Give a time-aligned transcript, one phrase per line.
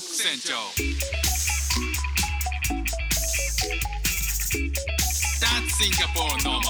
[0.00, 0.54] ク船長
[5.40, 6.62] That's Singapore normal.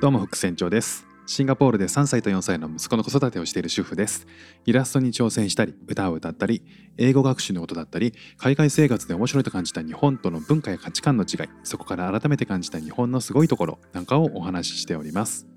[0.00, 1.06] どうも副船長です。
[1.26, 4.26] シンガポールで3歳と4歳の息子の子育てをしている主婦です。
[4.66, 6.64] イラストに挑戦したり歌を歌ったり
[6.98, 15.49] 英語学習のことだったり海外生活で面白いと感じた日本との文化や価値観の違いそこから改めて感じた日本のすごいところなんかをお話ししております。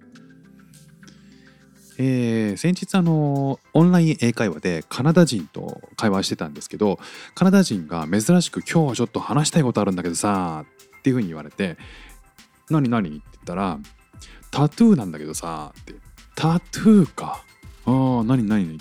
[1.97, 6.99] えー先日あのオンライン英会話でカナダ人と会話してたんですけど
[7.35, 10.65] カナダ人が珍しく「今日はちょっと話したいことあるんだけどさ」
[10.99, 11.77] っていうふうに言われて
[12.69, 13.79] 「何何?」って言ったら
[14.51, 15.93] 「タトゥーなんだけどさ」って
[16.35, 17.43] 「タトゥーか
[17.85, 18.79] ああ何何？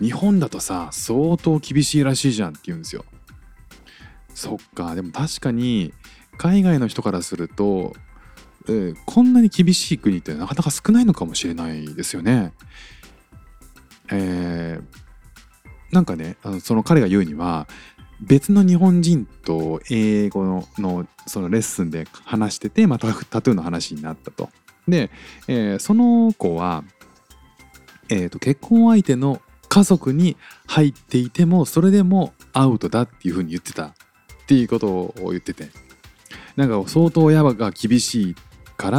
[0.00, 3.04] 日本だとさ相当厳しいらしいじゃん」って言うんですよ。
[4.34, 5.92] そっかでも確かに
[6.36, 7.96] 海外の人からすると
[8.68, 12.52] えーこんなに厳しい国ってなかなか少ないのかもしれないですよね。
[14.10, 15.08] えー
[15.90, 17.66] なんかねあのその彼が言うには
[18.20, 20.44] 別の日本人と英語
[20.76, 24.50] のそのレッスンで話しててまたタトゥーの話になったと。
[24.86, 25.10] で、
[25.46, 26.84] えーその子は、
[28.10, 33.92] えーと結婚相手の家族に入っていてもそれでもアウトだっていうふうに言ってたっ
[34.46, 35.68] ていうことを言ってて
[36.56, 38.36] なんか相当親が厳しい
[38.78, 38.90] か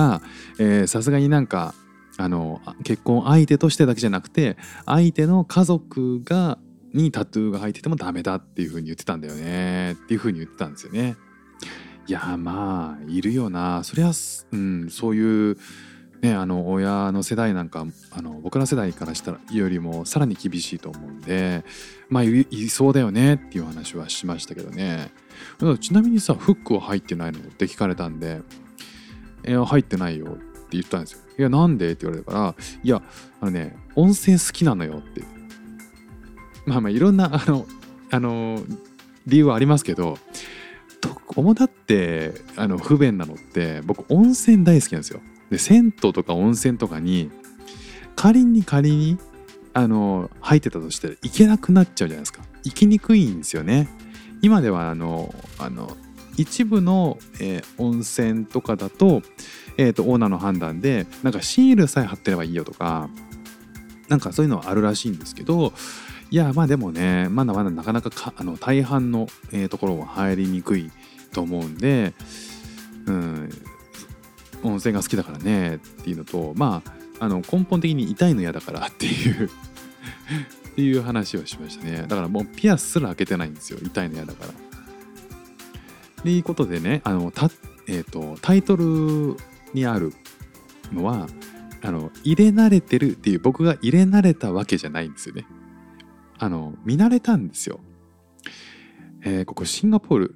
[0.60, 1.74] らさすがになんか
[2.18, 6.60] あの結婚相手としてだけじゃなくて相手の家族が
[6.94, 11.16] にタトゥーが入っててもダメだっていう風に言ってたんだよねっていう風に言ってたんですよね。
[12.08, 14.12] いやまあいるよなそりゃ、
[14.52, 15.58] うん、そういう
[16.22, 21.64] ねあの親の世代なんかあの僕ら世代からしたらよりもさらに厳しいと思うんで
[22.10, 25.12] まあいいそうだよねっていう話はしましたけどね
[25.80, 28.42] ちなみにさフックは入ってないのって聞かれたんで
[29.48, 31.20] 「いや入ってないよ」って言ったんですよ。
[31.38, 31.92] いやなんで？
[31.92, 33.02] って言われたから「いや
[33.42, 35.24] あのね温泉好きなのよ」って
[36.66, 37.66] まあまあいろんなあの
[38.12, 38.62] あの
[39.26, 40.18] 理由はありますけど
[41.02, 45.22] と主だってあの不便なのって僕温泉大好きなんですよ。
[45.50, 47.32] で銭湯とか温泉とかに
[48.16, 49.18] 仮に仮に
[49.74, 53.88] あの入ってたとして行けなくなっちゃうじゃないですか行きにくいんですよね
[54.42, 55.96] 今ではあのあの
[56.40, 59.22] 一部の、えー温泉とかだと,、
[59.78, 63.10] えーとオーナーの判断でなんかシールさえ貼ってればいいよとか
[64.08, 65.74] なんかそういうのはあるらしいんですけど
[66.32, 70.92] いやまあでもねまだまだなかなかかあの大半の、えーところは入りにくい
[71.34, 72.14] と思うんで、
[73.06, 73.50] うん、
[74.64, 76.82] 温泉が好きだからねっていうのとま
[77.20, 79.50] ああの根本的に痛いの嫌だからっていうっ
[80.76, 84.69] ていう話をしましたねだからもうピアスすら開けてないんですよ痛いの嫌だから。
[86.20, 87.50] っていうことでねあのた、
[87.88, 89.38] えー、とタイトル
[89.74, 90.14] にある
[90.92, 91.28] のは
[91.82, 95.46] あの入れ慣れてるっていう僕が入れ慣れたわけじゃないんですよね。
[96.38, 97.80] あの見慣れたんですよ。
[99.24, 100.36] えーここシンガポール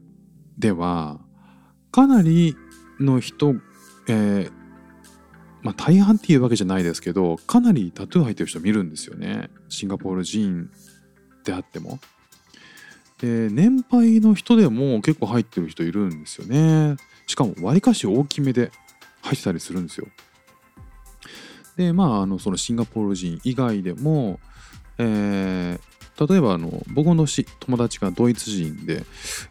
[0.58, 1.20] では
[1.92, 2.56] かなり
[3.00, 3.56] の人、
[4.08, 4.52] えー
[5.62, 10.70] まあ大半っていうわけじゃないですけどかなりタトゥー入ってる人見るんですよねシンガポール人
[11.46, 12.00] であっても。
[13.20, 16.98] で年配の人でも結構入ってる人いるんですよね。
[17.28, 18.72] しかもわりかし大きめで
[19.22, 20.08] 入ってたりするんですよ。
[21.78, 24.40] でまああのそのシンガポール人以外でも、
[24.98, 25.94] えー
[26.28, 29.04] 例えばあの僕の友達がドイツ人で、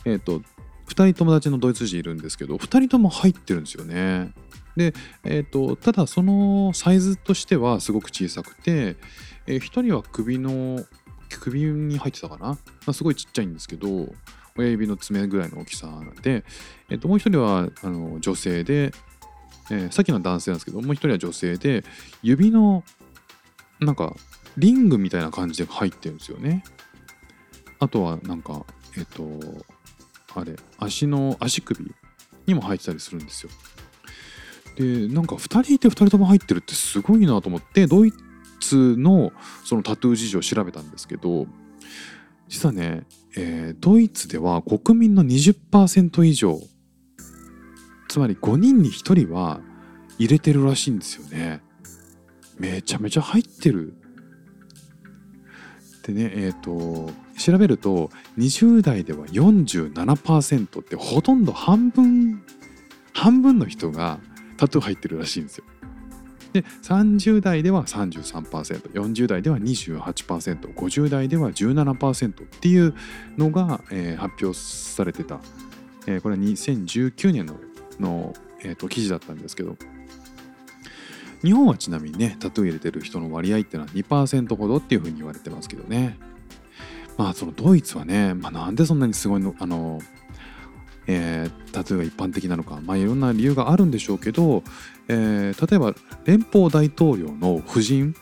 [0.05, 0.41] えー、と
[0.89, 4.33] 2人友達のドイツ人いるんですけど2人とも入ってるんですよね。
[4.77, 8.97] で、えー、とただそのサイズとしてはすごく小さくて、
[9.47, 10.85] え1人は首の
[11.39, 12.57] 首に入ってたかな、ま
[12.87, 14.13] あ、すごいちっちゃいんですけど
[14.57, 15.89] 親指の爪ぐらいの大きさ
[16.23, 16.45] で、
[16.91, 18.93] えー、ともう1人はあの女性で、
[19.71, 21.85] えーさっきの男性なんですけどもう1人は女性で
[22.23, 22.85] 指の
[23.81, 24.15] なんか
[24.59, 26.63] リングみたいな感じで入ってるんですよね。
[27.79, 28.65] あとはなんか
[28.97, 29.25] えっ、と
[30.35, 31.91] あれ足の足首
[32.47, 33.51] にも入ってたりするんですよ。
[34.77, 38.13] でなんか2人いて2人とも入ってるってすごいなと思ってドイ
[38.63, 39.33] ツの
[39.65, 41.47] そのタトゥー事情を調べたんですけど
[42.49, 43.05] 実はね、
[43.37, 46.61] えードイツでは国民の20%以上
[48.09, 49.61] つまり5人に1人は
[50.19, 51.63] 入れてるらしいんですよね。
[52.59, 53.95] めちゃめちゃ入ってる。
[56.07, 62.43] でねえっ、と調べると20代では47%ってほとんど半分
[63.15, 64.21] 半分の人が
[64.59, 65.65] タトゥー入ってるらしいんですよ。
[66.53, 72.95] で30代では 33%40 代では 28%50 代では17%っていう
[73.37, 75.41] のが、えー発表されてた、
[76.07, 77.57] えーこれは2019年の
[77.99, 79.77] の、えーと記事だったんですけど。
[81.43, 86.17] 日本はちなみにねタトゥー入れてる人の割合っていうのは2%ほどっていうふうに言われてますけどね。
[87.17, 90.01] まあそのドイツはね、まあ、なんでそんなにすごいのあの、
[91.07, 94.63] えー、タトゥーが一般的なのかまあいろんな理由があるんでしょうけど、
[95.09, 95.95] えー、例えば
[96.25, 98.15] 連邦大統領の夫人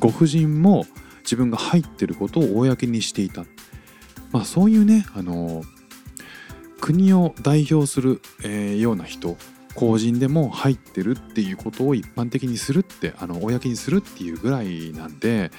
[0.00, 0.86] ご夫人も
[1.22, 3.44] 自分が入ってることを公にしていた
[4.32, 5.62] まあそういうねあの
[6.80, 9.36] 国を代表する、えー、ような人
[9.74, 15.52] 公人でも入ってるっていうことを一般的にするってあの公にするっていうぐらいなんで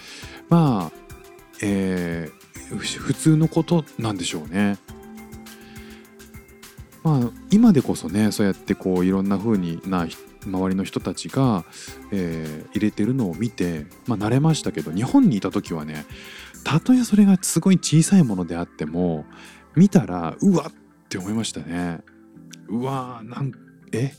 [0.50, 0.98] まあ、
[1.62, 4.78] えー、普通のことなんでしょうね。
[7.04, 10.07] まあ今でこそねそうやってこういろんな風にな
[10.46, 11.66] 周りの人たちが、
[12.12, 16.06] えー、入れてるのを見て、まあ、慣れましたけど日本にいた時はね
[16.63, 19.25] たとえそれがすごい小さいものであっても
[19.75, 20.74] 見たらうわっ
[21.10, 22.00] て思いましたね。
[22.68, 23.51] うわーなん
[23.92, 24.13] え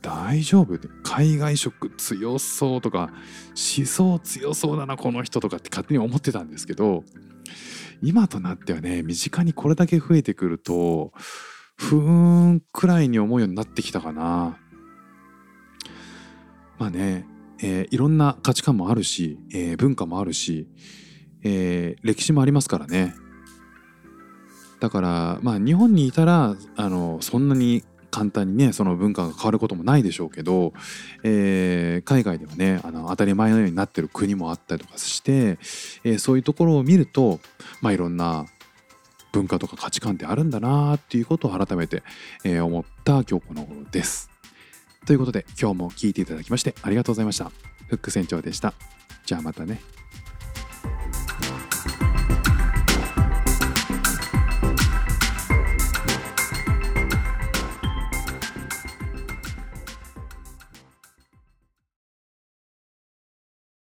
[0.00, 0.78] 大丈夫？
[1.02, 3.10] 海外色強そうとか
[3.76, 7.02] 思想強そうだなこの人とかって勝手に思ってたんですけど
[8.00, 11.12] 今となってはね身近にこれだけ増えてくると
[11.78, 14.58] ふーんくらいに思うようになってきたかな。
[16.78, 17.24] まあね、
[17.62, 20.68] えー、いろんな価値観もあるし、えー、文化もあるし、
[21.42, 23.14] えー、歴史もありますからね。
[24.80, 30.72] だからまあ日本にいたらあのそんなに簡単にねその文化が変わることもないでしょうけど、
[31.22, 35.58] えー、海外ではねあの当たり前のようになってる国もあったりとかして、
[36.04, 37.40] えー、そういうところを見ると、
[37.80, 38.46] まあ、いろんな
[39.32, 42.02] 文化とか価値観ってあるんだなっていうことを改めて、
[42.44, 44.30] えー、思った今日この頃です。
[45.06, 47.50] ということで今日も聴いていただきましてありがとうございました。
[47.88, 48.74] フック船長でした。
[49.24, 49.80] じゃあまたね。